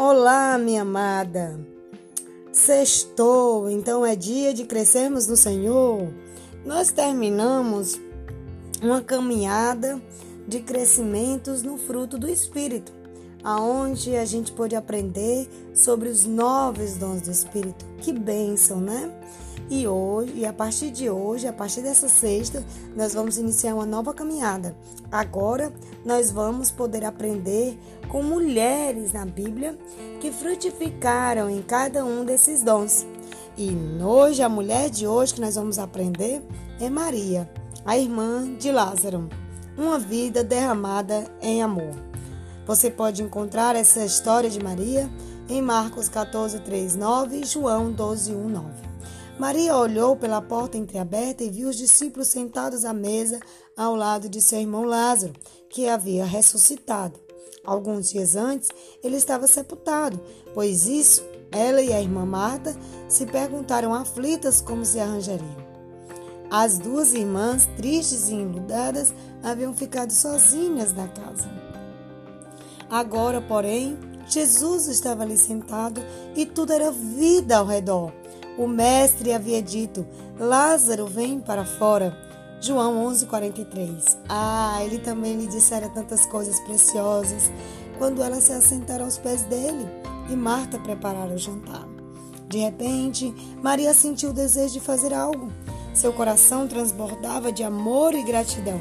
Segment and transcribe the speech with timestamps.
[0.00, 1.58] Olá, minha amada.
[2.52, 6.08] Sextou, então é dia de crescermos no Senhor.
[6.64, 8.00] Nós terminamos
[8.80, 10.00] uma caminhada
[10.46, 12.92] de crescimentos no fruto do Espírito,
[13.42, 17.84] aonde a gente pôde aprender sobre os novos dons do Espírito.
[18.00, 19.12] Que bênção, né?
[19.70, 22.64] E hoje, e a partir de hoje, a partir dessa sexta,
[22.96, 24.74] nós vamos iniciar uma nova caminhada.
[25.12, 25.72] Agora,
[26.04, 29.78] nós vamos poder aprender com mulheres na Bíblia
[30.20, 33.06] que frutificaram em cada um desses dons.
[33.58, 33.70] E
[34.02, 36.42] hoje, a mulher de hoje que nós vamos aprender
[36.80, 37.50] é Maria,
[37.84, 39.28] a irmã de Lázaro.
[39.76, 42.07] Uma vida derramada em amor.
[42.68, 45.10] Você pode encontrar essa história de Maria
[45.48, 48.68] em Marcos 14, 3, 9 e João 12, 1, 9.
[49.38, 53.40] Maria olhou pela porta entreaberta e viu os discípulos sentados à mesa
[53.74, 55.32] ao lado de seu irmão Lázaro,
[55.70, 57.18] que havia ressuscitado.
[57.64, 58.68] Alguns dias antes,
[59.02, 60.20] ele estava sepultado,
[60.52, 62.76] pois isso ela e a irmã Marta
[63.08, 65.66] se perguntaram aflitas como se arranjariam.
[66.50, 71.67] As duas irmãs, tristes e enludadas, haviam ficado sozinhas na casa.
[72.90, 76.02] Agora, porém, Jesus estava ali sentado
[76.36, 78.12] e tudo era vida ao redor.
[78.58, 80.06] O mestre havia dito:
[80.38, 82.16] Lázaro, vem para fora.
[82.60, 84.18] João 11:43.
[84.28, 87.50] Ah, ele também lhe dissera tantas coisas preciosas
[87.98, 89.86] quando elas se assentaram aos pés dele
[90.28, 91.86] e Marta preparara o jantar.
[92.48, 95.52] De repente, Maria sentiu o desejo de fazer algo.
[95.94, 98.80] Seu coração transbordava de amor e gratidão.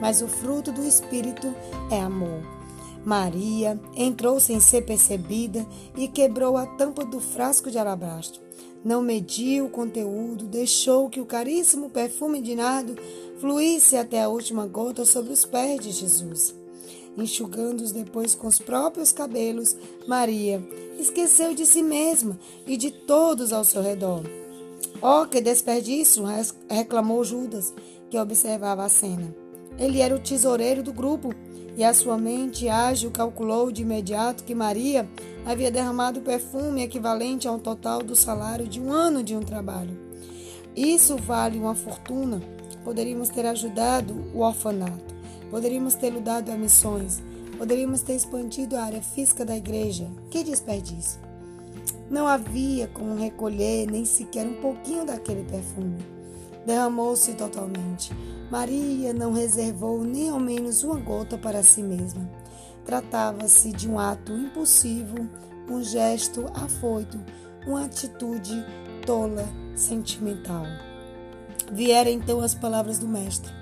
[0.00, 1.54] Mas o fruto do Espírito
[1.90, 2.59] é amor.
[3.04, 8.40] Maria entrou sem ser percebida e quebrou a tampa do frasco de alabastro.
[8.84, 12.96] Não mediu o conteúdo, deixou que o caríssimo perfume de nardo
[13.38, 16.54] fluísse até a última gota sobre os pés de Jesus.
[17.16, 20.62] Enxugando-os depois com os próprios cabelos, Maria
[20.98, 24.22] esqueceu de si mesma e de todos ao seu redor.
[25.02, 26.24] Oh, que desperdício!
[26.68, 27.74] reclamou Judas,
[28.08, 29.34] que observava a cena.
[29.78, 31.30] Ele era o tesoureiro do grupo
[31.80, 35.08] e a sua mente ágil calculou de imediato que Maria
[35.46, 39.98] havia derramado perfume equivalente ao total do salário de um ano de um trabalho.
[40.76, 42.42] Isso vale uma fortuna.
[42.84, 45.14] Poderíamos ter ajudado o orfanato,
[45.50, 47.22] poderíamos ter dado a missões,
[47.56, 50.06] poderíamos ter expandido a área física da igreja.
[50.30, 51.18] Que desperdício!
[52.10, 56.19] Não havia como recolher nem sequer um pouquinho daquele perfume.
[56.70, 58.12] Derramou-se totalmente.
[58.48, 62.30] Maria não reservou nem ao menos uma gota para si mesma.
[62.84, 65.16] Tratava-se de um ato impulsivo,
[65.68, 67.18] um gesto afoito,
[67.66, 68.64] uma atitude
[69.04, 69.44] tola,
[69.74, 70.62] sentimental.
[71.72, 73.52] Vieram então as palavras do Mestre: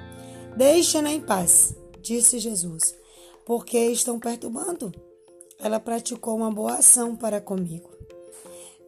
[0.55, 2.95] Deixa-na em paz, disse Jesus,
[3.47, 4.93] porque estão perturbando.
[5.59, 7.89] Ela praticou uma boa ação para comigo.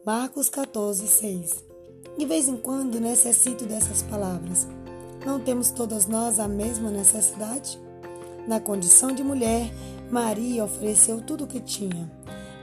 [0.05, 1.70] Marcos 14, 6.
[2.21, 4.67] De vez em quando necessito dessas palavras.
[5.25, 7.79] Não temos todas nós a mesma necessidade?
[8.47, 9.73] Na condição de mulher,
[10.11, 12.11] Maria ofereceu tudo o que tinha.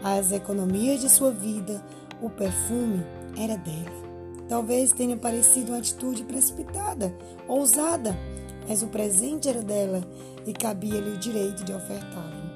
[0.00, 1.84] As economias de sua vida,
[2.22, 3.04] o perfume
[3.36, 4.46] era dela.
[4.48, 7.12] Talvez tenha parecido uma atitude precipitada,
[7.48, 8.16] ousada,
[8.68, 10.04] mas o presente era dela
[10.46, 12.48] e cabia-lhe o direito de ofertá-lo.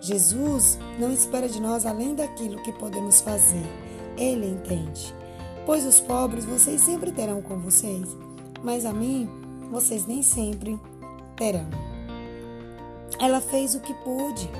[0.00, 3.66] Jesus não espera de nós além daquilo que podemos fazer.
[4.16, 5.20] Ele entende.
[5.64, 8.08] Pois os pobres vocês sempre terão com vocês,
[8.62, 9.28] mas a mim
[9.70, 10.78] vocês nem sempre
[11.36, 11.68] terão.
[13.20, 14.50] Ela fez o que pôde,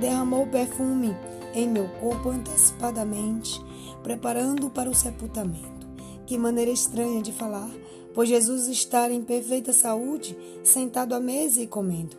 [0.00, 1.14] derramou perfume
[1.54, 3.60] em meu corpo antecipadamente,
[4.02, 5.88] preparando para o sepultamento.
[6.24, 7.70] Que maneira estranha de falar,
[8.14, 12.16] pois Jesus está em perfeita saúde, sentado à mesa e comendo.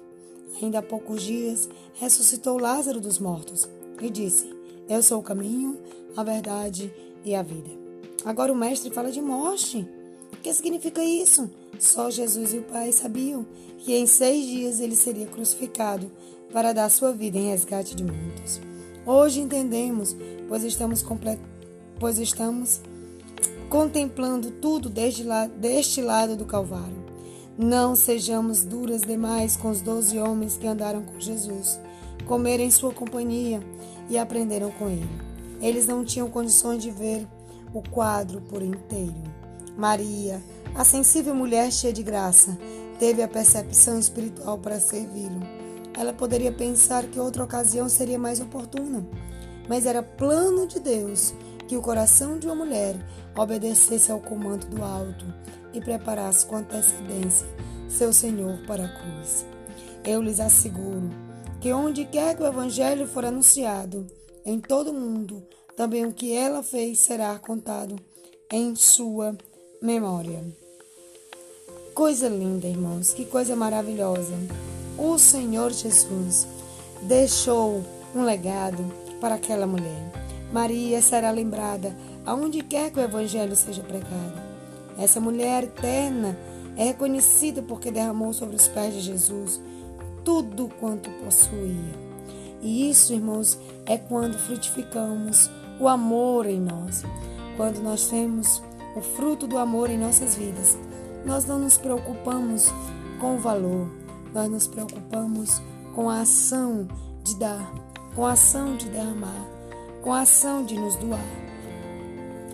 [0.61, 3.69] Ainda há poucos dias ressuscitou Lázaro dos mortos
[4.01, 4.53] e disse:
[4.89, 5.77] Eu sou o caminho,
[6.17, 6.91] a verdade
[7.23, 7.88] e a vida.
[8.25, 9.87] Agora o Mestre fala de morte.
[10.33, 11.49] O que significa isso?
[11.79, 13.45] Só Jesus e o Pai sabiam
[13.79, 16.11] que em seis dias ele seria crucificado
[16.51, 18.59] para dar sua vida em resgate de muitos.
[19.05, 20.15] Hoje entendemos,
[20.47, 21.03] pois estamos,
[21.99, 22.81] pois estamos
[23.69, 26.99] contemplando tudo desde lá, deste lado do Calvário.
[27.57, 31.79] Não sejamos duras demais com os doze homens que andaram com Jesus,
[32.25, 33.61] comeram em sua companhia
[34.09, 35.09] e aprenderam com ele.
[35.61, 37.27] Eles não tinham condições de ver
[37.73, 39.23] o quadro por inteiro.
[39.77, 40.41] Maria,
[40.75, 42.57] a sensível mulher cheia de graça,
[42.99, 45.41] teve a percepção espiritual para servi-lo.
[45.97, 49.07] Ela poderia pensar que outra ocasião seria mais oportuna,
[49.67, 51.33] mas era plano de Deus
[51.67, 52.95] que o coração de uma mulher
[53.37, 55.25] obedecesse ao comando do alto
[55.73, 57.47] e preparasse com antecedência
[57.87, 59.45] seu Senhor para a cruz.
[60.03, 61.09] Eu lhes asseguro
[61.59, 64.07] que onde quer que o Evangelho for anunciado,
[64.45, 65.43] em todo o mundo.
[65.79, 67.95] Também o que ela fez será contado
[68.51, 69.33] em sua
[69.81, 70.43] memória.
[71.95, 74.33] Coisa linda, irmãos, que coisa maravilhosa.
[74.97, 76.45] O Senhor Jesus
[77.03, 77.81] deixou
[78.13, 78.83] um legado
[79.21, 80.11] para aquela mulher.
[80.51, 81.95] Maria será lembrada
[82.25, 84.37] aonde quer que o Evangelho seja pregado.
[84.97, 86.37] Essa mulher eterna
[86.75, 89.61] é reconhecida porque derramou sobre os pés de Jesus
[90.25, 92.09] tudo quanto possuía.
[92.61, 95.49] E isso, irmãos, é quando frutificamos
[95.79, 97.03] o amor em nós.
[97.57, 98.61] Quando nós temos
[98.95, 100.77] o fruto do amor em nossas vidas,
[101.25, 102.71] nós não nos preocupamos
[103.19, 103.89] com o valor,
[104.33, 105.61] nós nos preocupamos
[105.93, 106.87] com a ação
[107.23, 107.73] de dar,
[108.15, 109.45] com a ação de derramar,
[110.01, 111.19] com a ação de nos doar.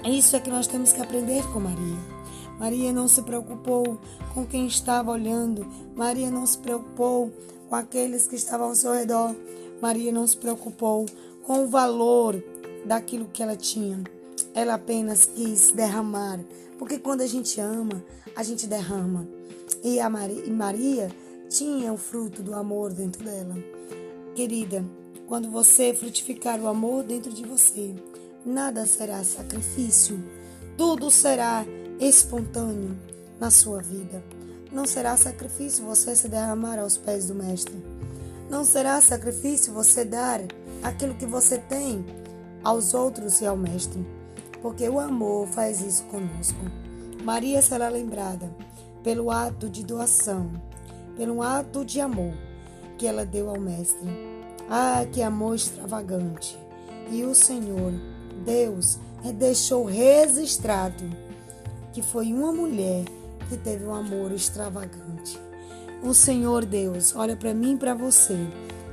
[0.04, 2.16] Isso é que nós temos que aprender com Maria.
[2.60, 4.00] Maria não se preocupou
[4.33, 7.31] com quem estava olhando, Maria não se preocupou
[7.69, 9.36] com aqueles que estavam ao seu redor,
[9.81, 11.06] Maria não se preocupou
[11.45, 12.42] com o valor
[12.86, 14.02] daquilo que ela tinha.
[14.54, 16.40] Ela apenas quis derramar,
[16.78, 18.04] porque quando a gente ama,
[18.36, 19.28] a gente derrama.
[19.84, 21.12] E a Maria, e Maria
[21.50, 23.56] tinha o fruto do amor dentro dela.
[24.36, 24.84] Querida,
[25.28, 27.96] quando você frutificar o amor dentro de você,
[28.46, 30.24] nada será sacrifício,
[30.78, 31.66] tudo será
[32.00, 32.96] espontâneo
[33.40, 34.24] na sua vida.
[34.72, 37.76] Não será sacrifício você se derramar aos pés do Mestre.
[38.50, 40.42] Não será sacrifício você dar
[40.84, 42.06] aquilo que você tem
[42.65, 44.03] aos outros e ao Mestre,
[44.59, 46.59] porque o amor faz isso conosco.
[47.23, 48.50] Maria será lembrada
[49.03, 50.51] pelo ato de doação,
[51.15, 52.33] pelo ato de amor
[52.97, 54.09] que ela deu ao Mestre.
[54.67, 56.57] Ah, que amor extravagante!
[57.12, 57.94] E o Senhor,
[58.44, 58.97] Deus,
[59.35, 61.03] deixou registrado
[61.94, 63.06] que foi uma mulher
[63.47, 65.39] que teve um amor extravagante.
[66.01, 68.38] O Senhor Deus olha para mim e para você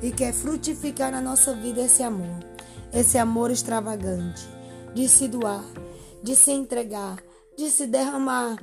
[0.02, 2.51] e quer frutificar na nossa vida esse amor,
[2.92, 4.46] esse amor extravagante,
[4.94, 5.64] de se doar,
[6.22, 7.22] de se entregar,
[7.56, 8.58] de se derramar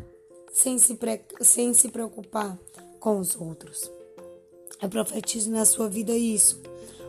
[0.54, 1.22] sem se, pre...
[1.42, 2.58] sem se preocupar
[3.00, 3.92] com os outros.
[4.81, 6.62] Eu profetizo na sua vida isso,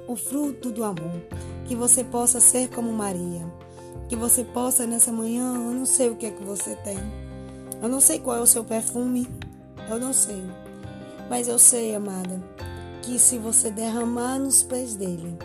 [0.09, 1.23] o fruto do amor,
[1.67, 3.47] que você possa ser como Maria,
[4.09, 6.99] que você possa nessa manhã, eu não sei o que é que você tem,
[7.83, 9.29] eu não sei qual é o seu perfume,
[9.89, 10.43] eu não sei.
[11.29, 12.43] Mas eu sei, amada,
[13.03, 15.39] que se você derramar nos pés dele,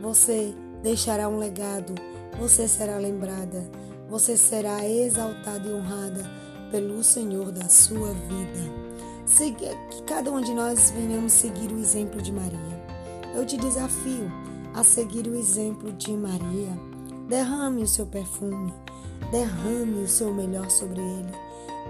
[0.00, 1.94] você deixará um legado,
[2.38, 3.68] você será lembrada,
[4.08, 6.30] você será exaltada e honrada
[6.70, 8.80] pelo Senhor da sua vida.
[9.36, 12.80] Que cada um de nós venhamos seguir o exemplo de Maria.
[13.34, 14.30] Eu te desafio
[14.74, 16.76] a seguir o exemplo de Maria.
[17.28, 18.74] Derrame o seu perfume,
[19.30, 21.32] derrame o seu melhor sobre ele,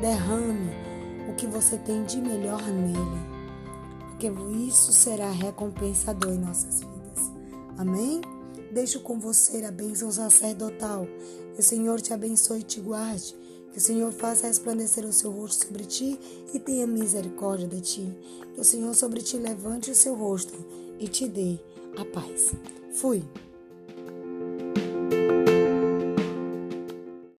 [0.00, 0.70] derrame
[1.30, 3.40] o que você tem de melhor nele
[4.20, 4.30] porque
[4.68, 7.32] isso será recompensador em nossas vidas.
[7.78, 8.20] Amém?
[8.72, 11.06] Deixo com você a bênção sacerdotal.
[11.54, 13.36] Que o Senhor te abençoe e te guarde.
[13.72, 16.18] Que o Senhor faça resplandecer o seu rosto sobre ti
[16.52, 18.18] e tenha misericórdia de ti.
[18.54, 20.54] Que o Senhor sobre ti levante o seu rosto
[20.98, 21.58] e te dê
[21.96, 22.52] a paz.
[22.92, 23.22] Fui.